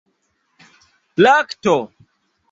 [1.23, 1.75] lakto